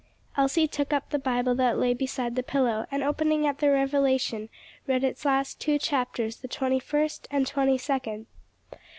[0.35, 4.49] Elsie took up the Bible that lay beside the pillow, and opening at the Revelation,
[4.87, 8.25] read its last two chapters the twenty first and twenty second.